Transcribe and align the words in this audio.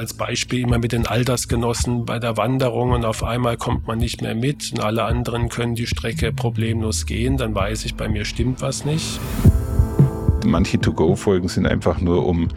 als 0.00 0.14
Beispiel 0.14 0.60
immer 0.60 0.78
mit 0.78 0.92
den 0.92 1.06
Altersgenossen 1.06 2.06
bei 2.06 2.18
der 2.18 2.38
Wanderung 2.38 2.92
und 2.92 3.04
auf 3.04 3.22
einmal 3.22 3.58
kommt 3.58 3.86
man 3.86 3.98
nicht 3.98 4.22
mehr 4.22 4.34
mit 4.34 4.72
und 4.72 4.80
alle 4.80 5.04
anderen 5.04 5.50
können 5.50 5.74
die 5.74 5.86
Strecke 5.86 6.32
problemlos 6.32 7.04
gehen, 7.04 7.36
dann 7.36 7.54
weiß 7.54 7.84
ich, 7.84 7.96
bei 7.96 8.08
mir 8.08 8.24
stimmt 8.24 8.62
was 8.62 8.86
nicht. 8.86 9.20
Manche 10.46 10.80
To-Go-Folgen 10.80 11.48
sind 11.48 11.66
einfach 11.66 12.00
nur, 12.00 12.24
um 12.24 12.48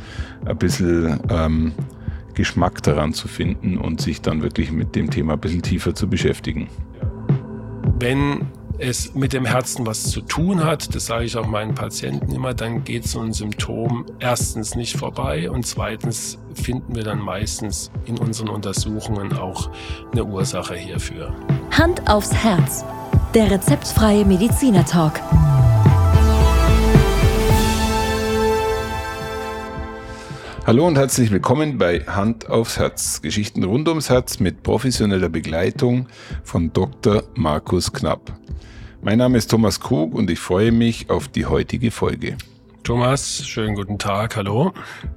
ein 0.45 0.57
bisschen 0.57 1.19
ähm, 1.29 1.73
Geschmack 2.33 2.81
daran 2.81 3.13
zu 3.13 3.27
finden 3.27 3.77
und 3.77 3.99
sich 3.99 4.21
dann 4.21 4.41
wirklich 4.41 4.71
mit 4.71 4.95
dem 4.95 5.09
Thema 5.09 5.33
ein 5.33 5.39
bisschen 5.41 5.63
tiefer 5.63 5.93
zu 5.93 6.07
beschäftigen. 6.07 6.69
Wenn 7.99 8.47
es 8.77 9.13
mit 9.13 9.33
dem 9.33 9.45
Herzen 9.45 9.85
was 9.85 10.03
zu 10.03 10.21
tun 10.21 10.63
hat, 10.63 10.93
das 10.95 11.05
sage 11.05 11.25
ich 11.25 11.37
auch 11.37 11.45
meinen 11.45 11.75
Patienten 11.75 12.31
immer, 12.31 12.53
dann 12.53 12.83
geht 12.83 13.07
so 13.07 13.19
ein 13.19 13.33
Symptom 13.33 14.05
erstens 14.19 14.75
nicht 14.75 14.97
vorbei 14.97 15.49
und 15.49 15.65
zweitens 15.65 16.37
finden 16.53 16.95
wir 16.95 17.03
dann 17.03 17.19
meistens 17.19 17.91
in 18.05 18.17
unseren 18.17 18.49
Untersuchungen 18.49 19.33
auch 19.37 19.69
eine 20.11 20.25
Ursache 20.25 20.75
hierfür. 20.75 21.33
Hand 21.71 22.09
aufs 22.09 22.33
Herz. 22.33 22.83
Der 23.33 23.49
rezeptfreie 23.49 24.25
Mediziner 24.25 24.85
Talk. 24.85 25.19
Hallo 30.65 30.87
und 30.87 30.97
herzlich 30.97 31.29
willkommen 31.29 31.77
bei 31.77 31.99
Hand 32.05 32.49
aufs 32.49 32.79
Herz. 32.79 33.21
Geschichten 33.21 33.65
rund 33.65 33.89
ums 33.89 34.09
Herz 34.09 34.39
mit 34.39 34.63
professioneller 34.63 35.27
Begleitung 35.27 36.07
von 36.45 36.71
Dr. 36.71 37.23
Markus 37.35 37.91
Knapp. 37.91 38.31
Mein 39.01 39.17
Name 39.17 39.37
ist 39.37 39.51
Thomas 39.51 39.81
Krug 39.81 40.15
und 40.15 40.31
ich 40.31 40.39
freue 40.39 40.71
mich 40.71 41.09
auf 41.09 41.27
die 41.27 41.47
heutige 41.47 41.91
Folge. 41.91 42.37
Thomas, 42.83 43.45
schönen 43.45 43.75
guten 43.75 43.99
Tag, 43.99 44.37
hallo. 44.37 44.71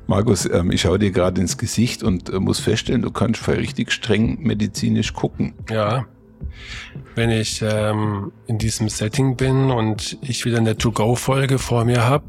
Markus, 0.08 0.46
ähm, 0.46 0.72
ich 0.72 0.80
schaue 0.80 0.98
dir 0.98 1.12
gerade 1.12 1.40
ins 1.40 1.56
Gesicht 1.56 2.02
und 2.02 2.28
äh, 2.28 2.40
muss 2.40 2.58
feststellen, 2.58 3.02
du 3.02 3.12
kannst 3.12 3.40
voll 3.40 3.54
richtig 3.54 3.92
streng 3.92 4.38
medizinisch 4.40 5.12
gucken. 5.12 5.54
Ja, 5.70 6.06
wenn 7.14 7.30
ich 7.30 7.62
ähm, 7.62 8.32
in 8.48 8.58
diesem 8.58 8.88
Setting 8.88 9.36
bin 9.36 9.70
und 9.70 10.18
ich 10.22 10.44
wieder 10.44 10.58
eine 10.58 10.76
To-Go-Folge 10.76 11.60
vor 11.60 11.84
mir 11.84 12.04
habe, 12.04 12.24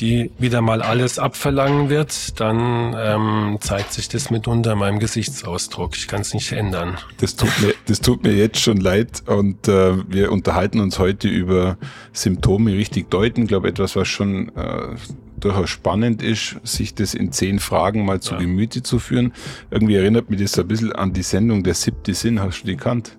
die 0.00 0.30
wieder 0.38 0.60
mal 0.60 0.82
alles 0.82 1.18
abverlangen 1.18 1.88
wird, 1.88 2.40
dann 2.40 2.94
ähm, 2.96 3.58
zeigt 3.60 3.92
sich 3.92 4.08
das 4.08 4.30
mitunter 4.30 4.72
in 4.72 4.78
meinem 4.78 4.98
Gesichtsausdruck. 4.98 5.96
Ich 5.96 6.08
kann 6.08 6.20
es 6.20 6.34
nicht 6.34 6.52
ändern. 6.52 6.98
Das 7.20 7.36
tut 7.36 7.50
mir, 7.60 7.74
das 7.86 8.00
tut 8.00 8.22
mir 8.22 8.34
jetzt 8.34 8.60
schon 8.60 8.78
leid 8.78 9.22
und 9.26 9.68
äh, 9.68 9.96
wir 10.08 10.32
unterhalten 10.32 10.80
uns 10.80 10.98
heute 10.98 11.28
über 11.28 11.78
Symptome 12.12 12.72
richtig 12.72 13.10
deuten. 13.10 13.42
Ich 13.42 13.48
glaube, 13.48 13.68
etwas, 13.68 13.96
was 13.96 14.08
schon 14.08 14.54
äh, 14.56 14.96
durchaus 15.40 15.70
spannend 15.70 16.22
ist, 16.22 16.56
sich 16.64 16.94
das 16.94 17.14
in 17.14 17.32
zehn 17.32 17.58
Fragen 17.58 18.04
mal 18.04 18.20
zu 18.20 18.34
ja. 18.34 18.40
Gemüte 18.40 18.82
zu 18.82 18.98
führen. 18.98 19.32
Irgendwie 19.70 19.96
erinnert 19.96 20.30
mich 20.30 20.40
das 20.40 20.58
ein 20.58 20.68
bisschen 20.68 20.92
an 20.92 21.12
die 21.12 21.22
Sendung 21.22 21.62
Der 21.62 21.74
siebte 21.74 22.14
Sinn. 22.14 22.40
Hast 22.40 22.62
du 22.62 22.66
die 22.66 22.76
kannt? 22.76 23.16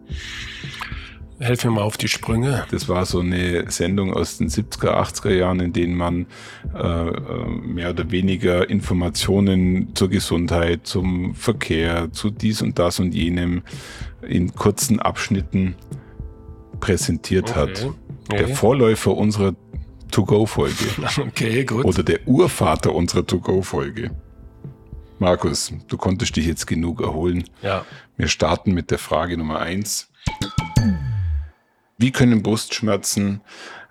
Helf 1.39 1.63
mir 1.63 1.71
mal 1.71 1.83
auf 1.83 1.95
die 1.95 2.09
Sprünge. 2.09 2.65
Das 2.69 2.89
war 2.89 3.05
so 3.05 3.19
eine 3.19 3.71
Sendung 3.71 4.13
aus 4.13 4.37
den 4.37 4.49
70er, 4.49 4.91
80er 4.91 5.33
Jahren, 5.33 5.61
in 5.61 5.71
denen 5.71 5.95
man 5.95 6.25
äh, 6.75 6.79
äh, 6.79 7.45
mehr 7.47 7.91
oder 7.91 8.11
weniger 8.11 8.69
Informationen 8.69 9.95
zur 9.95 10.09
Gesundheit, 10.09 10.85
zum 10.85 11.35
Verkehr, 11.35 12.11
zu 12.11 12.29
dies 12.29 12.61
und 12.61 12.77
das 12.77 12.99
und 12.99 13.13
jenem 13.13 13.61
in 14.21 14.53
kurzen 14.53 14.99
Abschnitten 14.99 15.75
präsentiert 16.81 17.51
okay. 17.51 17.59
hat. 17.59 17.85
Okay. 18.29 18.45
Der 18.45 18.47
Vorläufer 18.49 19.15
unserer 19.15 19.55
To-Go-Folge. 20.11 20.85
Okay, 21.19 21.63
gut. 21.63 21.85
Oder 21.85 22.03
der 22.03 22.27
Urvater 22.27 22.93
unserer 22.93 23.25
To-Go-Folge. 23.25 24.11
Markus, 25.19 25.73
du 25.87 25.97
konntest 25.97 26.35
dich 26.35 26.45
jetzt 26.45 26.65
genug 26.65 27.01
erholen. 27.01 27.43
Ja. 27.61 27.85
Wir 28.17 28.27
starten 28.27 28.73
mit 28.73 28.91
der 28.91 28.99
Frage 28.99 29.37
Nummer 29.37 29.59
eins. 29.59 30.09
Wie 31.99 32.11
können 32.11 32.41
Brustschmerzen 32.41 33.41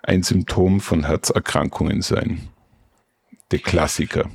ein 0.01 0.23
Symptom 0.23 0.81
von 0.81 1.05
Herzerkrankungen 1.05 2.01
sein? 2.01 2.49
Der 3.51 3.59
Klassiker. 3.59 4.31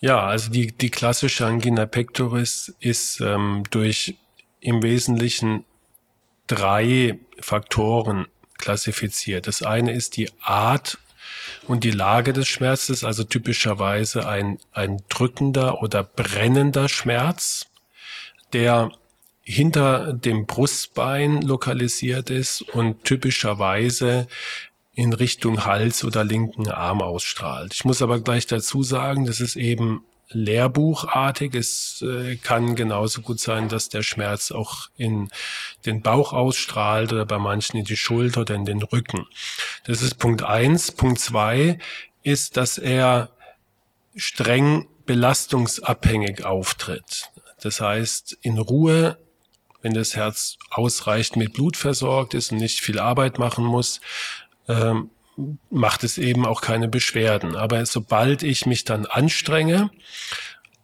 Ja, 0.00 0.20
also 0.20 0.50
die, 0.50 0.72
die 0.72 0.90
klassische 0.90 1.46
Angina 1.46 1.84
pectoris 1.84 2.74
ist 2.80 3.20
ähm, 3.20 3.64
durch 3.70 4.16
im 4.60 4.82
Wesentlichen 4.82 5.64
drei 6.46 7.18
Faktoren 7.38 8.26
klassifiziert. 8.56 9.46
Das 9.46 9.62
eine 9.62 9.92
ist 9.92 10.16
die 10.16 10.30
Art 10.40 10.98
und 11.68 11.84
die 11.84 11.90
Lage 11.90 12.32
des 12.32 12.48
Schmerzes, 12.48 13.04
also 13.04 13.24
typischerweise 13.24 14.26
ein, 14.26 14.58
ein 14.72 15.02
drückender 15.10 15.82
oder 15.82 16.02
brennender 16.02 16.88
Schmerz, 16.88 17.66
der 18.54 18.90
hinter 19.42 20.12
dem 20.12 20.46
Brustbein 20.46 21.42
lokalisiert 21.42 22.30
ist 22.30 22.62
und 22.62 23.04
typischerweise 23.04 24.28
in 24.94 25.12
Richtung 25.12 25.64
Hals 25.64 26.04
oder 26.04 26.22
linken 26.22 26.68
Arm 26.68 27.02
ausstrahlt. 27.02 27.74
Ich 27.74 27.84
muss 27.84 28.02
aber 28.02 28.20
gleich 28.20 28.46
dazu 28.46 28.82
sagen, 28.82 29.26
das 29.26 29.40
ist 29.40 29.56
eben 29.56 30.04
lehrbuchartig. 30.28 31.54
Es 31.54 32.02
äh, 32.06 32.36
kann 32.36 32.74
genauso 32.74 33.20
gut 33.22 33.40
sein, 33.40 33.68
dass 33.68 33.88
der 33.88 34.02
Schmerz 34.02 34.50
auch 34.50 34.88
in 34.96 35.28
den 35.86 36.02
Bauch 36.02 36.32
ausstrahlt 36.32 37.12
oder 37.12 37.26
bei 37.26 37.38
manchen 37.38 37.78
in 37.78 37.84
die 37.84 37.96
Schulter 37.96 38.42
oder 38.42 38.54
in 38.54 38.64
den 38.64 38.82
Rücken. 38.82 39.26
Das 39.84 40.02
ist 40.02 40.18
Punkt 40.18 40.42
eins. 40.42 40.92
Punkt 40.92 41.20
zwei 41.20 41.78
ist, 42.22 42.56
dass 42.56 42.78
er 42.78 43.30
streng 44.14 44.88
belastungsabhängig 45.06 46.44
auftritt. 46.44 47.30
Das 47.60 47.80
heißt, 47.80 48.38
in 48.42 48.58
Ruhe 48.58 49.18
wenn 49.82 49.94
das 49.94 50.16
Herz 50.16 50.56
ausreichend 50.70 51.36
mit 51.36 51.52
Blut 51.52 51.76
versorgt 51.76 52.34
ist 52.34 52.52
und 52.52 52.58
nicht 52.58 52.80
viel 52.80 52.98
Arbeit 52.98 53.38
machen 53.38 53.64
muss, 53.64 54.00
ähm, 54.68 55.10
macht 55.70 56.04
es 56.04 56.18
eben 56.18 56.46
auch 56.46 56.60
keine 56.60 56.88
Beschwerden. 56.88 57.56
Aber 57.56 57.84
sobald 57.86 58.42
ich 58.42 58.66
mich 58.66 58.84
dann 58.84 59.06
anstrenge, 59.06 59.90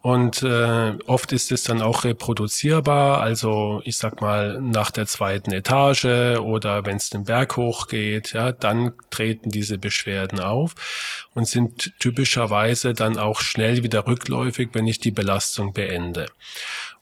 und 0.00 0.44
äh, 0.44 0.92
oft 1.06 1.32
ist 1.32 1.50
es 1.50 1.64
dann 1.64 1.82
auch 1.82 2.04
reproduzierbar, 2.04 3.20
also 3.20 3.82
ich 3.84 3.96
sag 3.96 4.20
mal 4.20 4.60
nach 4.60 4.92
der 4.92 5.06
zweiten 5.06 5.52
Etage 5.52 6.38
oder 6.38 6.86
wenn 6.86 6.96
es 6.96 7.10
den 7.10 7.24
Berg 7.24 7.56
hochgeht, 7.56 8.32
ja, 8.32 8.52
dann 8.52 8.92
treten 9.10 9.50
diese 9.50 9.76
Beschwerden 9.76 10.38
auf 10.38 11.28
und 11.34 11.48
sind 11.48 11.92
typischerweise 11.98 12.94
dann 12.94 13.18
auch 13.18 13.40
schnell 13.40 13.82
wieder 13.82 14.06
rückläufig, 14.06 14.70
wenn 14.72 14.86
ich 14.86 15.00
die 15.00 15.10
Belastung 15.10 15.72
beende. 15.72 16.26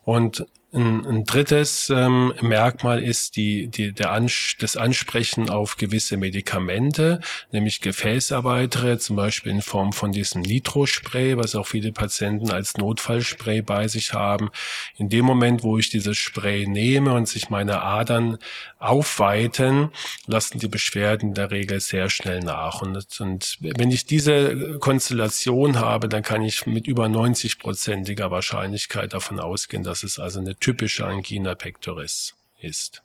Und 0.02 0.46
ein, 0.72 1.06
ein 1.06 1.24
drittes 1.24 1.90
ähm, 1.90 2.34
Merkmal 2.40 3.02
ist 3.02 3.36
die, 3.36 3.68
die, 3.68 3.92
der 3.92 4.12
Ans 4.12 4.56
das 4.58 4.76
Ansprechen 4.76 5.48
auf 5.48 5.76
gewisse 5.76 6.16
Medikamente, 6.16 7.20
nämlich 7.52 7.80
Gefäßerweitere, 7.80 8.98
zum 8.98 9.16
Beispiel 9.16 9.52
in 9.52 9.62
Form 9.62 9.92
von 9.92 10.12
diesem 10.12 10.42
Nitrospray, 10.42 11.36
was 11.36 11.54
auch 11.54 11.66
viele 11.66 11.92
Patienten 11.92 12.50
als 12.50 12.76
Notfallspray 12.76 13.62
bei 13.62 13.86
sich 13.86 14.12
haben. 14.12 14.50
In 14.96 15.08
dem 15.08 15.24
Moment, 15.24 15.62
wo 15.62 15.78
ich 15.78 15.90
dieses 15.90 16.18
Spray 16.18 16.66
nehme 16.66 17.12
und 17.14 17.28
sich 17.28 17.48
meine 17.48 17.82
Adern 17.82 18.38
aufweiten, 18.78 19.90
lassen 20.26 20.58
die 20.58 20.68
Beschwerden 20.68 21.30
in 21.30 21.34
der 21.34 21.50
Regel 21.50 21.80
sehr 21.80 22.10
schnell 22.10 22.40
nach. 22.40 22.82
Und, 22.82 23.20
und 23.20 23.58
wenn 23.60 23.90
ich 23.90 24.04
diese 24.04 24.78
Konstellation 24.78 25.78
habe, 25.78 26.08
dann 26.08 26.22
kann 26.22 26.42
ich 26.42 26.66
mit 26.66 26.86
über 26.86 27.06
90-prozentiger 27.06 28.30
Wahrscheinlichkeit 28.30 29.12
davon 29.12 29.40
ausgehen, 29.40 29.82
dass 29.82 30.02
es 30.02 30.18
also 30.18 30.40
eine 30.40 30.56
typische 30.66 31.06
Angina 31.06 31.54
pectoris 31.54 32.34
ist. 32.60 33.00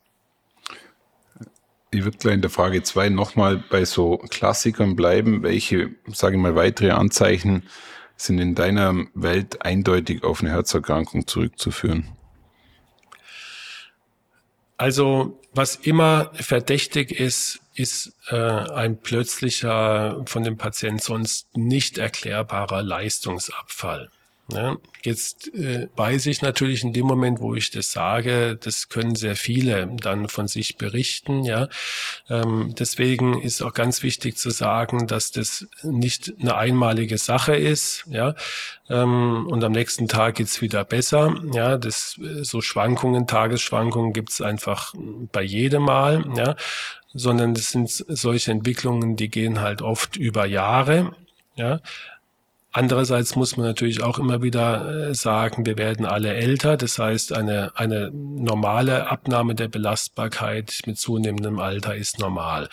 Ich 1.91 2.03
würde 2.03 2.17
gleich 2.17 2.33
in 2.33 2.41
der 2.41 2.49
Frage 2.49 2.81
2 2.81 3.09
nochmal 3.09 3.63
bei 3.69 3.85
so 3.85 4.17
Klassikern 4.17 4.95
bleiben. 4.95 5.43
Welche, 5.43 5.91
sage 6.07 6.37
ich 6.37 6.41
mal, 6.41 6.55
weitere 6.55 6.89
Anzeichen 6.89 7.69
sind 8.17 8.39
in 8.39 8.55
deiner 8.55 9.05
Welt 9.13 9.63
eindeutig 9.63 10.23
auf 10.23 10.41
eine 10.41 10.49
Herzerkrankung 10.49 11.27
zurückzuführen? 11.27 12.07
Also, 14.77 15.39
was 15.53 15.75
immer 15.75 16.31
verdächtig 16.33 17.11
ist, 17.11 17.59
ist 17.75 18.15
äh, 18.29 18.37
ein 18.37 18.99
plötzlicher, 19.01 20.23
von 20.25 20.43
dem 20.43 20.57
Patienten 20.57 20.97
sonst 20.97 21.55
nicht 21.55 21.99
erklärbarer 21.99 22.81
Leistungsabfall. 22.81 24.09
Ja, 24.49 24.75
jetzt 25.03 25.53
äh, 25.53 25.87
weiß 25.95 26.25
ich 26.25 26.41
natürlich 26.41 26.83
in 26.83 26.91
dem 26.91 27.05
Moment, 27.05 27.39
wo 27.39 27.55
ich 27.55 27.71
das 27.71 27.91
sage, 27.91 28.57
das 28.61 28.89
können 28.89 29.15
sehr 29.15 29.35
viele 29.35 29.87
dann 29.87 30.27
von 30.27 30.47
sich 30.47 30.77
berichten. 30.77 31.43
Ja, 31.43 31.69
ähm, 32.29 32.75
deswegen 32.77 33.41
ist 33.41 33.61
auch 33.61 33.73
ganz 33.73 34.03
wichtig 34.03 34.37
zu 34.37 34.49
sagen, 34.49 35.07
dass 35.07 35.31
das 35.31 35.67
nicht 35.83 36.33
eine 36.41 36.55
einmalige 36.55 37.17
Sache 37.17 37.55
ist. 37.55 38.03
Ja, 38.09 38.35
ähm, 38.89 39.47
und 39.47 39.63
am 39.63 39.71
nächsten 39.71 40.07
Tag 40.09 40.35
geht's 40.35 40.61
wieder 40.61 40.83
besser. 40.83 41.33
Ja, 41.53 41.77
das 41.77 42.19
so 42.41 42.61
Schwankungen, 42.61 43.27
Tagesschwankungen 43.27 44.11
gibt's 44.11 44.41
einfach 44.41 44.93
bei 45.31 45.43
jedem 45.43 45.83
Mal. 45.83 46.25
Ja, 46.35 46.55
sondern 47.13 47.53
das 47.53 47.71
sind 47.71 47.89
solche 47.89 48.51
Entwicklungen, 48.51 49.15
die 49.15 49.29
gehen 49.29 49.61
halt 49.61 49.81
oft 49.81 50.17
über 50.17 50.45
Jahre. 50.45 51.15
Ja, 51.55 51.81
Andererseits 52.73 53.35
muss 53.35 53.57
man 53.57 53.65
natürlich 53.65 54.01
auch 54.01 54.17
immer 54.17 54.41
wieder 54.41 55.09
äh, 55.09 55.15
sagen, 55.15 55.65
wir 55.65 55.77
werden 55.77 56.05
alle 56.05 56.33
älter. 56.33 56.77
Das 56.77 56.99
heißt, 56.99 57.33
eine, 57.33 57.73
eine 57.75 58.11
normale 58.11 59.09
Abnahme 59.09 59.55
der 59.55 59.67
Belastbarkeit 59.67 60.79
mit 60.85 60.97
zunehmendem 60.97 61.59
Alter 61.59 61.95
ist 61.95 62.19
normal. 62.19 62.69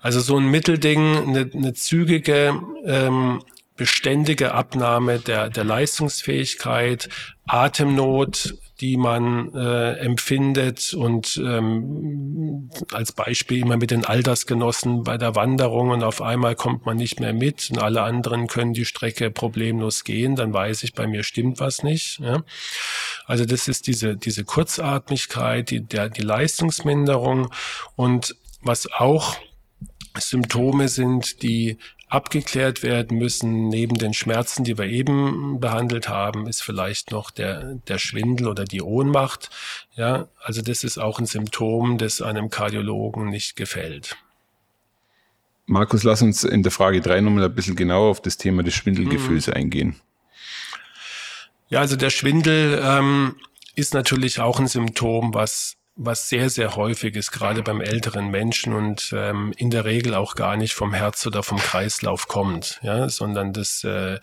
Also 0.00 0.20
so 0.20 0.38
ein 0.38 0.46
Mittelding, 0.46 1.28
eine, 1.28 1.50
eine 1.52 1.74
zügige 1.74 2.60
ähm, 2.84 3.42
beständige 3.76 4.52
Abnahme 4.52 5.18
der, 5.18 5.50
der 5.50 5.64
Leistungsfähigkeit, 5.64 7.08
Atemnot, 7.46 8.54
die 8.80 8.96
man 8.96 9.54
äh, 9.54 9.92
empfindet 9.98 10.92
und 10.92 11.36
ähm, 11.36 12.68
als 12.92 13.12
Beispiel 13.12 13.58
immer 13.58 13.76
mit 13.76 13.92
den 13.92 14.04
Altersgenossen 14.04 15.04
bei 15.04 15.16
der 15.18 15.36
Wanderung 15.36 15.90
und 15.90 16.02
auf 16.02 16.20
einmal 16.20 16.56
kommt 16.56 16.84
man 16.84 16.96
nicht 16.96 17.20
mehr 17.20 17.32
mit 17.32 17.70
und 17.70 17.78
alle 17.78 18.02
anderen 18.02 18.48
können 18.48 18.72
die 18.72 18.84
Strecke 18.84 19.30
problemlos 19.30 20.02
gehen, 20.02 20.34
dann 20.34 20.52
weiß 20.52 20.82
ich, 20.82 20.94
bei 20.94 21.06
mir 21.06 21.22
stimmt 21.22 21.60
was 21.60 21.84
nicht. 21.84 22.18
Ja? 22.18 22.42
Also 23.24 23.44
das 23.44 23.68
ist 23.68 23.86
diese, 23.86 24.16
diese 24.16 24.44
Kurzatmigkeit, 24.44 25.70
die, 25.70 25.86
der, 25.86 26.08
die 26.08 26.22
Leistungsminderung 26.22 27.52
und 27.94 28.34
was 28.62 28.90
auch 28.92 29.36
Symptome 30.18 30.88
sind, 30.88 31.42
die 31.42 31.78
abgeklärt 32.12 32.82
werden 32.82 33.16
müssen. 33.16 33.68
Neben 33.68 33.96
den 33.96 34.12
Schmerzen, 34.12 34.64
die 34.64 34.76
wir 34.76 34.84
eben 34.84 35.60
behandelt 35.60 36.10
haben, 36.10 36.46
ist 36.46 36.62
vielleicht 36.62 37.10
noch 37.10 37.30
der, 37.30 37.76
der 37.88 37.98
Schwindel 37.98 38.48
oder 38.48 38.64
die 38.64 38.82
Ohnmacht. 38.82 39.48
Ja, 39.96 40.28
also 40.42 40.60
das 40.60 40.84
ist 40.84 40.98
auch 40.98 41.18
ein 41.18 41.26
Symptom, 41.26 41.96
das 41.96 42.20
einem 42.20 42.50
Kardiologen 42.50 43.30
nicht 43.30 43.56
gefällt. 43.56 44.16
Markus, 45.64 46.02
lass 46.02 46.20
uns 46.20 46.44
in 46.44 46.62
der 46.62 46.72
Frage 46.72 47.00
3 47.00 47.22
nochmal 47.22 47.44
ein 47.44 47.54
bisschen 47.54 47.76
genauer 47.76 48.10
auf 48.10 48.20
das 48.20 48.36
Thema 48.36 48.62
des 48.62 48.74
Schwindelgefühls 48.74 49.46
mhm. 49.46 49.54
eingehen. 49.54 49.96
Ja, 51.70 51.80
also 51.80 51.96
der 51.96 52.10
Schwindel 52.10 52.78
ähm, 52.84 53.36
ist 53.74 53.94
natürlich 53.94 54.38
auch 54.38 54.60
ein 54.60 54.66
Symptom, 54.66 55.32
was 55.32 55.76
was 55.94 56.28
sehr, 56.28 56.48
sehr 56.48 56.76
häufig 56.76 57.16
ist, 57.16 57.32
gerade 57.32 57.62
beim 57.62 57.80
älteren 57.80 58.30
Menschen 58.30 58.72
und 58.72 59.12
ähm, 59.14 59.52
in 59.56 59.70
der 59.70 59.84
Regel 59.84 60.14
auch 60.14 60.34
gar 60.34 60.56
nicht 60.56 60.72
vom 60.72 60.94
Herz 60.94 61.26
oder 61.26 61.42
vom 61.42 61.58
Kreislauf 61.58 62.28
kommt, 62.28 62.80
ja, 62.82 63.08
sondern 63.10 63.52
das 63.52 63.84
äh, 63.84 64.18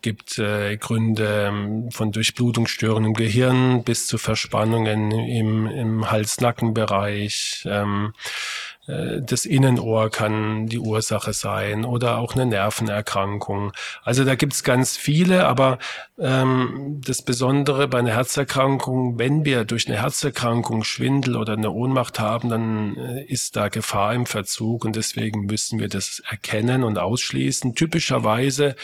gibt 0.00 0.38
äh, 0.38 0.76
Gründe 0.76 1.46
ähm, 1.48 1.90
von 1.90 2.12
Durchblutungsstörungen 2.12 3.10
im 3.10 3.14
Gehirn 3.14 3.82
bis 3.82 4.06
zu 4.06 4.16
Verspannungen 4.16 5.10
im, 5.10 5.66
im 5.66 6.10
Hals-Nacken-Bereich. 6.10 7.64
Ähm, 7.66 8.12
äh, 8.14 8.67
das 8.88 9.44
Innenohr 9.44 10.10
kann 10.10 10.66
die 10.66 10.78
Ursache 10.78 11.34
sein 11.34 11.84
oder 11.84 12.18
auch 12.18 12.34
eine 12.34 12.46
Nervenerkrankung. 12.46 13.72
Also 14.02 14.24
da 14.24 14.34
gibt's 14.34 14.64
ganz 14.64 14.96
viele, 14.96 15.46
aber 15.46 15.78
ähm, 16.18 17.00
das 17.04 17.20
Besondere 17.20 17.86
bei 17.86 17.98
einer 17.98 18.14
Herzerkrankung, 18.14 19.18
wenn 19.18 19.44
wir 19.44 19.64
durch 19.66 19.88
eine 19.88 20.00
Herzerkrankung 20.00 20.84
Schwindel 20.84 21.36
oder 21.36 21.52
eine 21.52 21.70
Ohnmacht 21.70 22.18
haben, 22.18 22.48
dann 22.48 22.96
äh, 22.96 23.24
ist 23.24 23.56
da 23.56 23.68
Gefahr 23.68 24.14
im 24.14 24.24
Verzug 24.24 24.86
und 24.86 24.96
deswegen 24.96 25.46
müssen 25.46 25.78
wir 25.78 25.88
das 25.88 26.22
erkennen 26.26 26.82
und 26.82 26.98
ausschließen. 26.98 27.74
Typischerweise 27.74 28.74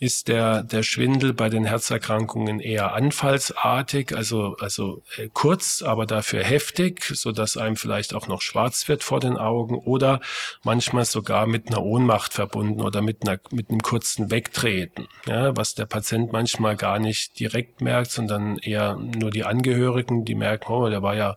ist 0.00 0.28
der, 0.28 0.62
der 0.62 0.84
Schwindel 0.84 1.34
bei 1.34 1.48
den 1.48 1.64
Herzerkrankungen 1.64 2.60
eher 2.60 2.94
anfallsartig, 2.94 4.14
also, 4.14 4.56
also 4.60 5.02
äh, 5.16 5.28
kurz, 5.32 5.82
aber 5.82 6.06
dafür 6.06 6.44
heftig, 6.44 7.04
so 7.04 7.32
dass 7.32 7.56
einem 7.56 7.74
vielleicht 7.74 8.14
auch 8.14 8.28
noch 8.28 8.40
schwarz 8.40 8.86
wird 8.88 9.02
vor 9.02 9.18
den 9.18 9.36
Augen 9.36 9.74
oder 9.76 10.20
manchmal 10.62 11.04
sogar 11.04 11.46
mit 11.46 11.68
einer 11.68 11.82
Ohnmacht 11.82 12.32
verbunden 12.32 12.80
oder 12.80 13.02
mit 13.02 13.26
einer, 13.26 13.40
mit 13.50 13.70
einem 13.70 13.80
kurzen 13.80 14.30
Wegtreten, 14.30 15.08
ja, 15.26 15.56
was 15.56 15.74
der 15.74 15.86
Patient 15.86 16.32
manchmal 16.32 16.76
gar 16.76 17.00
nicht 17.00 17.40
direkt 17.40 17.80
merkt, 17.80 18.12
sondern 18.12 18.58
eher 18.58 18.94
nur 18.94 19.32
die 19.32 19.44
Angehörigen, 19.44 20.24
die 20.24 20.36
merken, 20.36 20.72
oh, 20.72 20.88
der 20.88 21.02
war 21.02 21.16
ja 21.16 21.36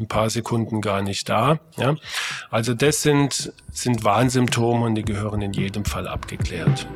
ein 0.00 0.08
paar 0.08 0.30
Sekunden 0.30 0.80
gar 0.80 1.00
nicht 1.00 1.28
da, 1.28 1.60
ja. 1.76 1.94
Also 2.50 2.74
das 2.74 3.02
sind, 3.02 3.52
sind 3.70 4.02
Warnsymptome 4.02 4.86
und 4.86 4.96
die 4.96 5.04
gehören 5.04 5.42
in 5.42 5.52
jedem 5.52 5.84
Fall 5.84 6.08
abgeklärt. 6.08 6.88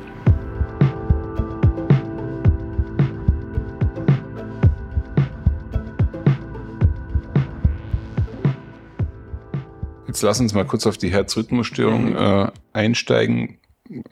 Jetzt 10.15 10.21
lass 10.21 10.39
uns 10.39 10.53
mal 10.53 10.63
kurz 10.63 10.87
auf 10.87 10.97
die 10.97 11.11
Herzrhythmusstörung 11.11 12.11
mhm. 12.11 12.15
äh, 12.15 12.47
einsteigen. 12.71 13.57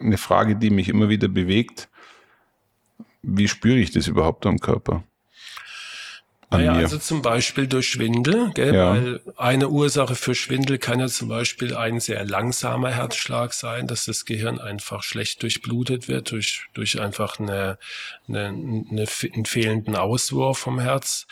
Eine 0.01 0.17
Frage, 0.17 0.57
die 0.57 0.69
mich 0.69 0.89
immer 0.89 1.07
wieder 1.07 1.29
bewegt. 1.29 1.87
Wie 3.21 3.47
spüre 3.47 3.77
ich 3.77 3.91
das 3.91 4.07
überhaupt 4.07 4.45
am 4.45 4.59
Körper? 4.59 5.05
naja, 6.57 6.73
also 6.73 6.97
zum 6.97 7.21
Beispiel 7.21 7.67
durch 7.67 7.87
Schwindel, 7.87 8.51
gell? 8.53 8.75
Ja. 8.75 8.91
weil 8.91 9.21
eine 9.37 9.69
Ursache 9.69 10.15
für 10.15 10.35
Schwindel 10.35 10.77
kann 10.77 10.99
ja 10.99 11.07
zum 11.07 11.29
Beispiel 11.29 11.75
ein 11.75 11.99
sehr 11.99 12.25
langsamer 12.25 12.91
Herzschlag 12.91 13.53
sein, 13.53 13.87
dass 13.87 14.05
das 14.05 14.25
Gehirn 14.25 14.59
einfach 14.59 15.03
schlecht 15.03 15.41
durchblutet 15.41 16.07
wird 16.07 16.31
durch, 16.31 16.67
durch 16.73 16.99
einfach 16.99 17.39
eine, 17.39 17.77
eine, 18.27 18.47
eine, 18.47 19.05
einen 19.33 19.45
fehlenden 19.45 19.95
Auswurf 19.95 20.59
vom 20.59 20.79
Herz 20.79 21.27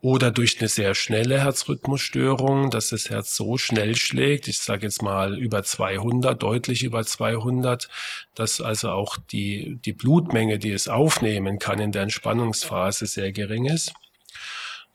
oder 0.00 0.30
durch 0.30 0.60
eine 0.60 0.68
sehr 0.68 0.94
schnelle 0.94 1.40
Herzrhythmusstörung, 1.40 2.70
dass 2.70 2.90
das 2.90 3.08
Herz 3.08 3.34
so 3.34 3.56
schnell 3.56 3.96
schlägt, 3.96 4.46
ich 4.46 4.58
sage 4.58 4.86
jetzt 4.86 5.02
mal 5.02 5.38
über 5.38 5.62
200, 5.62 6.40
deutlich 6.42 6.82
über 6.84 7.04
200, 7.04 7.88
dass 8.34 8.60
also 8.60 8.90
auch 8.90 9.16
die, 9.16 9.78
die 9.84 9.94
Blutmenge, 9.94 10.58
die 10.58 10.72
es 10.72 10.88
aufnehmen 10.88 11.58
kann 11.58 11.78
in 11.78 11.92
der 11.92 12.02
Entspannungsphase 12.02 13.06
sehr 13.06 13.32
gering 13.32 13.64
ist. 13.64 13.94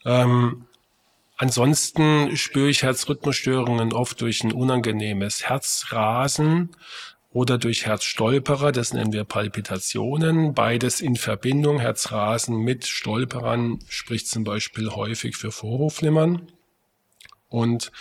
Ähm, 0.05 0.67
ansonsten 1.35 2.37
spüre 2.37 2.69
ich 2.69 2.83
Herzrhythmusstörungen 2.83 3.93
oft 3.93 4.21
durch 4.21 4.43
ein 4.43 4.53
unangenehmes 4.53 5.43
Herzrasen, 5.43 6.75
oder 7.33 7.57
durch 7.57 7.85
Herzstolperer, 7.85 8.71
das 8.71 8.93
nennen 8.93 9.13
wir 9.13 9.23
Palpitationen. 9.23 10.53
Beides 10.53 10.99
in 10.99 11.15
Verbindung, 11.15 11.79
Herzrasen 11.79 12.57
mit 12.57 12.85
Stolperern 12.87 13.79
spricht 13.87 14.27
zum 14.27 14.43
Beispiel 14.43 14.89
häufig 14.89 15.37
für 15.37 15.51
Vorhofflimmern. 15.51 16.51
Und 17.47 17.91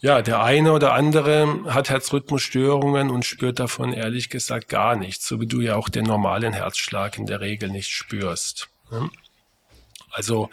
ja, 0.00 0.22
der 0.22 0.42
eine 0.42 0.72
oder 0.72 0.94
andere 0.94 1.64
hat 1.66 1.90
Herzrhythmusstörungen 1.90 3.10
und 3.10 3.24
spürt 3.24 3.58
davon 3.58 3.92
ehrlich 3.92 4.30
gesagt 4.30 4.68
gar 4.68 4.96
nichts, 4.96 5.28
so 5.28 5.40
wie 5.40 5.46
du 5.46 5.60
ja 5.60 5.76
auch 5.76 5.88
den 5.88 6.04
normalen 6.04 6.52
Herzschlag 6.52 7.18
in 7.18 7.26
der 7.26 7.40
Regel 7.40 7.68
nicht 7.70 7.90
spürst. 7.90 8.68
Also 10.10 10.50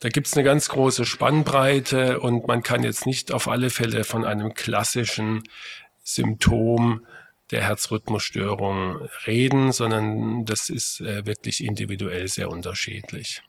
da 0.00 0.08
gibt's 0.08 0.34
eine 0.34 0.44
ganz 0.44 0.68
große 0.68 1.04
Spannbreite 1.06 2.20
und 2.20 2.46
man 2.46 2.62
kann 2.62 2.82
jetzt 2.82 3.06
nicht 3.06 3.32
auf 3.32 3.48
alle 3.48 3.70
Fälle 3.70 4.04
von 4.04 4.24
einem 4.24 4.52
klassischen 4.54 5.44
Symptom 6.02 7.06
der 7.50 7.62
Herzrhythmusstörung 7.62 9.08
reden, 9.26 9.72
sondern 9.72 10.44
das 10.44 10.68
ist 10.68 11.00
äh, 11.00 11.26
wirklich 11.26 11.64
individuell 11.64 12.28
sehr 12.28 12.50
unterschiedlich. 12.50 13.42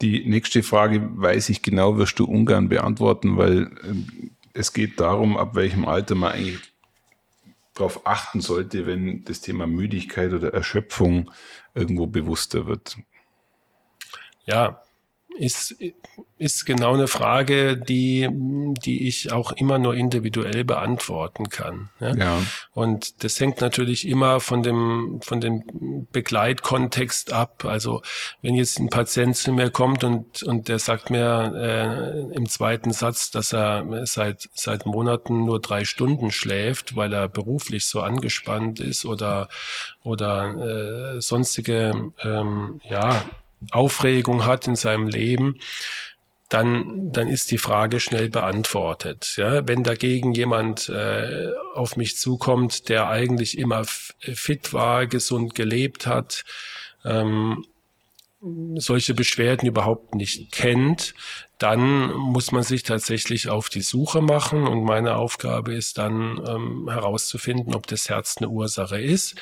Die 0.00 0.24
nächste 0.24 0.62
Frage 0.62 1.08
weiß 1.10 1.48
ich 1.48 1.62
genau, 1.62 1.98
wirst 1.98 2.18
du 2.18 2.24
ungern 2.24 2.68
beantworten, 2.68 3.36
weil 3.36 3.62
äh, 3.62 4.28
es 4.54 4.72
geht 4.72 5.00
darum, 5.00 5.36
ab 5.36 5.54
welchem 5.54 5.86
Alter 5.86 6.14
man 6.14 6.32
eigentlich 6.32 6.60
darauf 7.74 8.06
achten 8.06 8.40
sollte, 8.40 8.86
wenn 8.86 9.24
das 9.24 9.40
Thema 9.40 9.66
Müdigkeit 9.66 10.32
oder 10.32 10.52
Erschöpfung 10.52 11.30
irgendwo 11.74 12.06
bewusster 12.06 12.66
wird. 12.66 12.96
Ja, 14.46 14.82
ist, 15.38 15.76
ist 16.36 16.66
genau 16.66 16.94
eine 16.94 17.06
Frage, 17.06 17.76
die, 17.76 18.28
die 18.30 19.06
ich 19.06 19.32
auch 19.32 19.52
immer 19.52 19.78
nur 19.78 19.94
individuell 19.94 20.64
beantworten 20.64 21.48
kann. 21.48 21.90
Ja? 22.00 22.14
ja. 22.14 22.42
Und 22.72 23.22
das 23.22 23.38
hängt 23.40 23.60
natürlich 23.60 24.06
immer 24.06 24.40
von 24.40 24.62
dem, 24.62 25.20
von 25.22 25.40
dem 25.40 26.06
Begleitkontext 26.12 27.32
ab. 27.32 27.64
Also 27.64 28.02
wenn 28.42 28.54
jetzt 28.54 28.78
ein 28.78 28.88
Patient 28.88 29.36
zu 29.36 29.52
mir 29.52 29.70
kommt 29.70 30.04
und, 30.04 30.42
und 30.42 30.68
der 30.68 30.78
sagt 30.78 31.10
mir 31.10 31.52
äh, 31.56 32.34
im 32.34 32.48
zweiten 32.48 32.92
Satz, 32.92 33.30
dass 33.30 33.52
er 33.52 34.06
seit, 34.06 34.48
seit 34.54 34.86
Monaten 34.86 35.44
nur 35.44 35.60
drei 35.60 35.84
Stunden 35.84 36.30
schläft, 36.30 36.96
weil 36.96 37.12
er 37.12 37.28
beruflich 37.28 37.86
so 37.86 38.00
angespannt 38.00 38.80
ist 38.80 39.04
oder, 39.04 39.48
oder 40.02 41.14
äh, 41.16 41.20
sonstige, 41.20 42.12
ähm, 42.22 42.80
ja, 42.88 43.22
Aufregung 43.70 44.46
hat 44.46 44.66
in 44.66 44.76
seinem 44.76 45.08
Leben, 45.08 45.58
dann, 46.48 47.12
dann 47.12 47.28
ist 47.28 47.50
die 47.50 47.58
Frage 47.58 48.00
schnell 48.00 48.30
beantwortet. 48.30 49.34
Ja, 49.36 49.68
wenn 49.68 49.84
dagegen 49.84 50.32
jemand 50.32 50.88
äh, 50.88 51.50
auf 51.74 51.96
mich 51.96 52.16
zukommt, 52.16 52.88
der 52.88 53.08
eigentlich 53.08 53.58
immer 53.58 53.84
fit 53.84 54.72
war, 54.72 55.06
gesund 55.06 55.54
gelebt 55.54 56.06
hat, 56.06 56.44
ähm, 57.04 57.66
solche 58.76 59.14
Beschwerden 59.14 59.68
überhaupt 59.68 60.14
nicht 60.14 60.52
kennt, 60.52 61.14
dann 61.58 62.12
muss 62.12 62.52
man 62.52 62.62
sich 62.62 62.84
tatsächlich 62.84 63.48
auf 63.48 63.68
die 63.68 63.80
Suche 63.80 64.22
machen 64.22 64.66
und 64.66 64.84
meine 64.84 65.16
Aufgabe 65.16 65.74
ist 65.74 65.98
dann 65.98 66.40
ähm, 66.46 66.88
herauszufinden, 66.88 67.74
ob 67.74 67.88
das 67.88 68.08
Herz 68.08 68.36
eine 68.38 68.48
Ursache 68.48 69.00
ist 69.00 69.34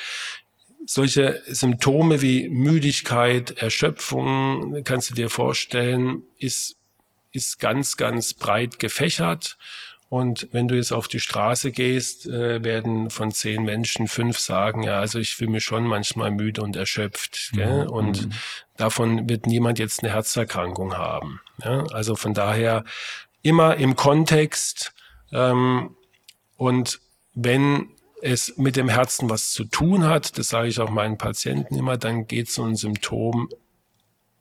solche 0.87 1.43
Symptome 1.47 2.23
wie 2.23 2.49
Müdigkeit, 2.49 3.59
Erschöpfung, 3.59 4.83
kannst 4.85 5.11
du 5.11 5.15
dir 5.15 5.29
vorstellen, 5.29 6.23
ist, 6.39 6.77
ist 7.33 7.59
ganz, 7.59 7.97
ganz 7.97 8.35
breit 8.35 8.79
gefächert. 8.79 9.59
Und 10.09 10.49
wenn 10.53 10.69
du 10.69 10.77
jetzt 10.77 10.93
auf 10.93 11.09
die 11.09 11.19
Straße 11.19 11.73
gehst, 11.73 12.27
äh, 12.27 12.63
werden 12.63 13.11
von 13.11 13.33
zehn 13.33 13.65
Menschen 13.65 14.07
fünf 14.07 14.39
sagen, 14.39 14.85
ja, 14.85 15.01
also 15.01 15.19
ich 15.19 15.35
fühle 15.35 15.51
mich 15.51 15.65
schon 15.65 15.85
manchmal 15.85 16.31
müde 16.31 16.63
und 16.63 16.77
erschöpft. 16.77 17.51
Gell? 17.53 17.85
Mhm. 17.85 17.91
Und 17.91 18.27
mhm. 18.27 18.33
davon 18.77 19.29
wird 19.29 19.47
niemand 19.47 19.81
jetzt 19.81 20.05
eine 20.05 20.13
Herzerkrankung 20.13 20.97
haben. 20.97 21.41
Ja? 21.65 21.85
Also 21.91 22.15
von 22.15 22.35
daher 22.35 22.85
immer 23.43 23.77
im 23.77 23.97
Kontext 23.97 24.95
ähm, 25.33 25.97
und 26.57 27.01
wenn 27.35 27.89
es 28.23 28.57
mit 28.57 28.77
dem 28.77 28.89
Herzen 28.89 29.29
was 29.29 29.51
zu 29.51 29.65
tun 29.65 30.05
hat, 30.05 30.39
das 30.39 30.49
sage 30.49 30.69
ich 30.69 30.81
auch 30.81 30.91
meinen 30.91 31.19
Patienten 31.19 31.77
immer, 31.77 31.97
dann 31.97 32.27
geht 32.27 32.51
so 32.51 32.65
ein 32.65 32.77
Symptom 32.77 33.49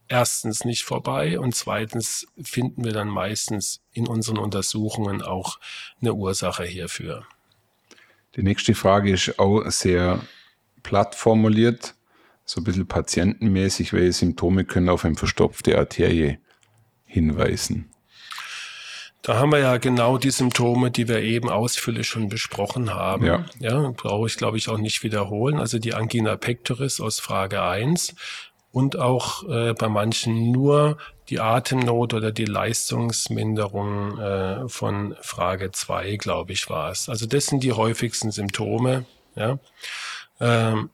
erstens 0.08 0.66
nicht 0.66 0.84
vorbei 0.84 1.40
und 1.40 1.56
zweitens 1.56 2.28
finden 2.42 2.84
wir 2.84 2.94
dann 2.94 3.08
meistens 3.08 3.82
in 3.92 4.08
unseren 4.08 4.38
Untersuchungen 4.38 5.22
auch 5.22 5.60
eine 6.00 6.14
Ursache 6.14 6.64
hierfür. 6.64 7.26
Die 8.36 8.44
nächste 8.44 8.76
Frage 8.76 9.12
ist 9.12 9.40
auch 9.40 9.64
sehr 9.72 10.22
platt 10.84 11.16
formuliert, 11.16 11.96
so 12.44 12.62
ein 12.62 12.64
bisschen 12.64 12.88
patientenmäßig, 12.88 13.94
welche 13.94 14.14
Symptome 14.14 14.66
können 14.66 14.90
auf 14.90 15.06
eine 15.06 15.16
verstopfte 15.16 15.78
Arterie 15.78 16.38
hinweisen? 17.06 17.90
Da 19.26 19.38
haben 19.38 19.52
wir 19.52 19.58
ja 19.58 19.78
genau 19.78 20.20
die 20.20 20.30
Symptome, 20.30 20.92
die 20.92 21.08
wir 21.08 21.24
eben 21.24 21.50
ausführlich 21.50 22.08
schon 22.08 22.30
besprochen 22.30 22.94
haben. 22.94 23.26
Ja, 23.26 23.44
ja 23.58 23.92
brauche 23.98 24.28
ich, 24.28 24.38
glaube 24.38 24.60
ich, 24.60 24.70
auch 24.70 24.78
nicht 24.78 25.02
wiederholen. 25.02 25.58
Also 25.58 25.80
die 25.80 25.96
Angina 25.96 26.36
pectoris 26.36 27.02
aus 27.02 27.20
Frage 27.20 27.64
1 27.64 28.14
und 28.72 29.00
auch 29.00 29.42
äh, 29.50 29.74
bei 29.74 29.90
manchen 29.90 30.52
nur 30.52 31.00
die 31.30 31.40
Atemnot 31.40 32.14
oder 32.14 32.32
die 32.32 32.46
Leistungsminderung 32.46 34.20
äh, 34.20 34.70
von 34.70 35.16
Frage 35.22 35.72
2, 35.72 36.18
glaube 36.18 36.54
ich, 36.54 36.70
war 36.70 36.92
es. 36.92 37.10
Also 37.10 37.26
das 37.26 37.48
sind 37.48 37.64
die 37.64 37.74
häufigsten 37.74 38.30
Symptome. 38.30 39.06
Ja. 39.36 39.58
Ähm, 40.40 40.92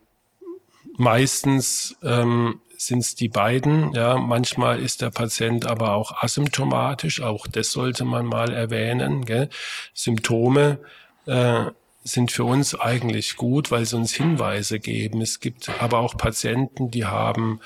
meistens 0.96 1.98
ähm, 2.02 2.62
sind 2.86 3.00
es 3.00 3.16
die 3.16 3.30
beiden. 3.30 3.94
Ja, 3.94 4.18
manchmal 4.18 4.80
ist 4.80 5.02
der 5.02 5.12
Patient 5.12 5.68
aber 5.68 5.94
auch 5.94 6.24
asymptomatisch. 6.24 7.22
Auch 7.22 7.46
das 7.48 7.72
sollte 7.72 8.06
man 8.06 8.26
mal 8.26 8.52
erwähnen. 8.52 9.24
Gell? 9.26 9.50
Symptome 9.94 10.80
äh, 11.28 11.66
sind 12.04 12.32
für 12.32 12.44
uns 12.44 12.74
eigentlich 12.74 13.36
gut, 13.36 13.70
weil 13.70 13.86
sie 13.86 13.96
uns 13.96 14.14
Hinweise 14.14 14.80
geben. 14.80 15.22
Es 15.22 15.40
gibt 15.40 15.70
aber 15.80 16.00
auch 16.00 16.18
Patienten, 16.18 16.90
die 16.90 17.06
haben 17.06 17.60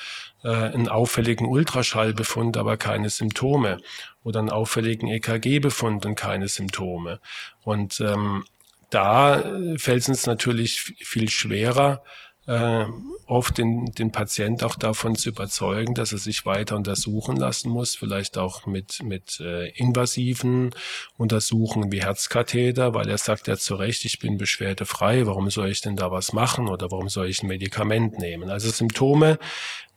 äh, 0.44 0.50
einen 0.50 0.90
auffälligen 0.90 1.48
Ultraschallbefund, 1.48 2.58
aber 2.58 2.76
keine 2.76 3.10
Symptome 3.10 3.78
oder 4.26 4.40
einen 4.40 4.50
auffälligen 4.50 5.08
EKG-Befund 5.08 6.06
und 6.06 6.16
keine 6.16 6.50
Symptome. 6.50 7.22
Und 7.64 8.02
ähm, 8.02 8.44
da 8.90 9.42
fällt 9.78 10.02
es 10.02 10.10
uns 10.10 10.26
natürlich 10.26 10.82
viel 10.82 11.30
schwerer, 11.30 12.04
äh, 12.48 12.86
oft 13.28 13.58
den, 13.58 13.86
den 13.86 14.12
Patient 14.12 14.64
auch 14.64 14.76
davon 14.76 15.16
zu 15.16 15.30
überzeugen, 15.30 15.96
dass 15.96 16.12
er 16.12 16.20
sich 16.20 16.46
weiter 16.46 16.76
untersuchen 16.76 17.38
lassen 17.38 17.70
muss, 17.70 17.96
vielleicht 17.96 18.38
auch 18.38 18.66
mit, 18.66 19.02
mit 19.04 19.40
äh, 19.40 19.70
invasiven 19.70 20.72
Untersuchungen 21.18 21.92
wie 21.92 22.02
Herzkatheter, 22.02 22.94
weil 22.94 23.10
er 23.10 23.18
sagt 23.18 23.48
ja 23.48 23.58
zu 23.58 23.76
Recht, 23.76 24.06
ich 24.06 24.20
bin 24.20 24.38
beschwerdefrei, 24.38 25.26
warum 25.26 25.50
soll 25.50 25.70
ich 25.70 25.82
denn 25.82 25.96
da 25.96 26.12
was 26.12 26.34
machen 26.34 26.68
oder 26.68 26.92
warum 26.92 27.10
soll 27.10 27.28
ich 27.28 27.42
ein 27.42 27.48
Medikament 27.48 28.20
nehmen? 28.20 28.50
Also 28.50 28.70
Symptome 28.70 29.40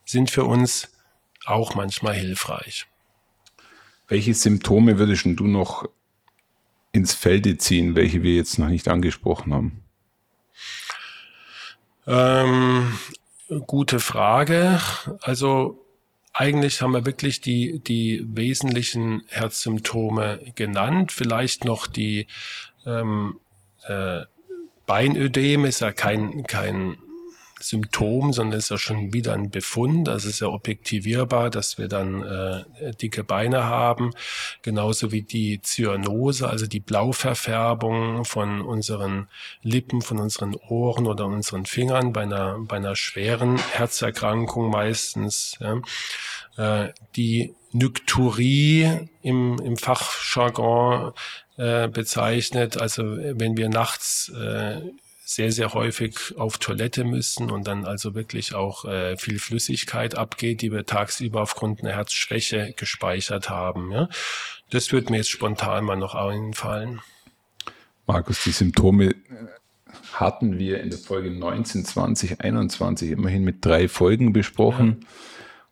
sind 0.05 0.31
für 0.31 0.45
uns 0.45 0.89
auch 1.45 1.75
manchmal 1.75 2.15
hilfreich. 2.15 2.87
Welche 4.07 4.33
Symptome 4.33 4.99
würdest 4.99 5.27
du 5.27 5.47
noch 5.47 5.87
ins 6.93 7.13
Felde 7.13 7.59
ziehen, 7.59 7.95
welche 7.95 8.23
wir 8.23 8.35
jetzt 8.35 8.59
noch 8.59 8.69
nicht 8.69 8.89
angesprochen 8.89 9.53
haben? 9.53 9.85
Ähm, 12.09 12.99
gute 13.67 14.01
Frage. 14.01 14.81
Also 15.21 15.85
eigentlich 16.33 16.81
haben 16.81 16.93
wir 16.93 17.05
wirklich 17.05 17.43
die, 17.43 17.81
die 17.81 18.25
wesentlichen 18.27 19.25
Herzsymptome 19.29 20.41
genannt. 20.55 21.13
Vielleicht 21.13 21.65
noch 21.65 21.87
die 21.87 22.27
ähm, 22.87 23.39
äh, 23.87 24.23
Beinödem 24.87 25.67
ist 25.67 25.81
ja 25.81 25.93
kein, 25.93 26.45
kein 26.45 26.97
Symptom, 27.61 28.33
sondern 28.33 28.59
ist 28.59 28.71
ja 28.71 28.79
schon 28.79 29.13
wieder 29.13 29.35
ein 29.35 29.51
Befund. 29.51 30.07
Das 30.07 30.25
ist 30.25 30.41
ja 30.41 30.49
objektivierbar, 30.49 31.51
dass 31.51 31.79
wir 31.79 31.89
dann 31.89 32.23
äh, 32.23 32.93
dicke 33.01 33.25
Beine 33.25 33.65
haben, 33.65 34.13
genauso 34.63 35.13
wie 35.13 35.23
die 35.23 35.61
Zyanose, 35.63 36.49
also 36.49 36.67
die 36.67 36.81
Blauverfärbung 36.81 38.25
von 38.25 38.61
unseren 38.61 39.29
Lippen, 39.63 40.03
von 40.03 40.19
unseren 40.19 40.55
Ohren 40.69 41.07
oder 41.07 41.27
unseren 41.27 41.67
Fingern 41.67 42.13
bei 42.13 42.23
einer, 42.23 42.59
bei 42.61 42.77
einer 42.77 42.97
schweren 42.97 43.59
Herzerkrankung 43.59 44.71
meistens. 44.71 45.57
Ja. 45.61 45.81
Äh, 46.57 46.93
die 47.17 47.55
Nykturie 47.73 49.09
im, 49.23 49.59
im 49.61 49.77
Fachjargon 49.77 51.13
äh, 51.57 51.89
bezeichnet, 51.89 52.81
also 52.81 53.03
wenn 53.05 53.57
wir 53.57 53.69
nachts 53.69 54.31
äh, 54.31 54.81
sehr, 55.29 55.53
sehr 55.53 55.75
häufig 55.75 56.39
auf 56.39 56.57
Toilette 56.57 57.05
müssen 57.05 57.51
und 57.51 57.67
dann 57.67 57.85
also 57.85 58.15
wirklich 58.15 58.55
auch 58.55 58.87
äh, 58.87 59.15
viel 59.19 59.39
Flüssigkeit 59.39 60.17
abgeht, 60.17 60.63
die 60.63 60.73
wir 60.73 60.87
tagsüber 60.87 61.43
aufgrund 61.43 61.81
einer 61.81 61.93
Herzschwäche 61.95 62.73
gespeichert 62.75 63.51
haben. 63.51 63.93
Ja? 63.93 64.09
Das 64.71 64.91
wird 64.91 65.11
mir 65.11 65.19
jetzt 65.19 65.29
spontan 65.29 65.85
mal 65.85 65.97
noch 65.97 66.15
einfallen. 66.15 67.03
Markus, 68.07 68.43
die 68.43 68.53
Symptome 68.53 69.11
äh, 69.11 69.17
hatten 70.15 70.59
wir 70.59 70.81
in 70.81 70.89
der 70.89 70.99
Folge 70.99 71.31
19, 71.31 71.85
20, 71.85 72.41
21 72.41 73.11
immerhin 73.11 73.45
mit 73.45 73.63
drei 73.63 73.87
Folgen 73.87 74.33
besprochen. 74.33 75.01
Ja. 75.03 75.09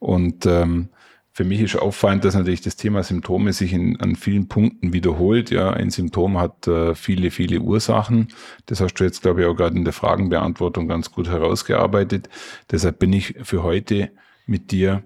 Und 0.01 0.45
ähm, 0.45 0.91
für 1.37 1.45
mich 1.45 1.61
ist 1.61 1.77
auffallend, 1.77 2.25
dass 2.25 2.35
natürlich 2.35 2.63
das 2.63 2.77
Thema 2.77 3.03
Symptome 3.03 3.53
sich 3.53 3.75
in, 3.75 4.01
an 4.01 4.17
vielen 4.17 4.49
Punkten 4.49 4.95
wiederholt. 4.95 5.51
Ja, 5.51 5.71
ein 5.71 5.91
Symptom 5.91 6.39
hat 6.39 6.67
äh, 6.67 6.95
viele, 6.95 7.31
viele 7.31 7.61
Ursachen. 7.61 8.29
Das 8.65 8.81
hast 8.81 8.95
du 8.95 9.05
jetzt, 9.05 9.21
glaube 9.21 9.43
ich, 9.43 9.47
auch 9.47 9.53
gerade 9.55 9.77
in 9.77 9.85
der 9.85 9.93
Fragenbeantwortung 9.93 10.89
ganz 10.89 11.13
gut 11.13 11.29
herausgearbeitet. 11.29 12.31
Deshalb 12.71 12.99
bin 13.01 13.13
ich 13.13 13.35
für 13.43 13.63
heute 13.63 14.13
mit 14.47 14.71
dir 14.71 15.03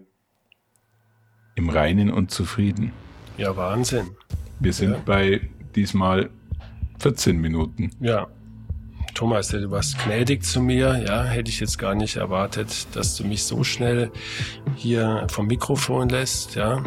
im 1.56 1.68
Reinen 1.68 2.12
und 2.12 2.30
zufrieden. 2.30 2.92
Ja, 3.36 3.56
Wahnsinn. 3.56 4.10
Wir 4.60 4.72
sind 4.72 4.92
ja. 4.92 5.02
bei 5.04 5.50
diesmal 5.74 6.30
14 7.00 7.40
Minuten. 7.40 7.90
Ja, 7.98 8.28
Thomas, 9.20 9.48
du 9.48 9.70
warst 9.70 9.98
gnädig 10.02 10.44
zu 10.44 10.62
mir. 10.62 11.04
Ja, 11.06 11.24
hätte 11.24 11.50
ich 11.50 11.60
jetzt 11.60 11.78
gar 11.78 11.94
nicht 11.94 12.16
erwartet, 12.16 12.86
dass 12.94 13.16
du 13.16 13.24
mich 13.24 13.44
so 13.44 13.62
schnell 13.64 14.10
hier 14.76 15.26
vom 15.30 15.46
Mikrofon 15.46 16.08
lässt. 16.08 16.54
Ja, 16.54 16.82